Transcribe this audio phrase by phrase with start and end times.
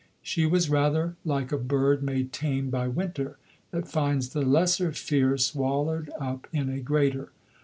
[0.23, 3.37] She was, rather, like a bird made tame by winter,
[3.69, 7.29] that finds the lesser fear swallowed up in a greater.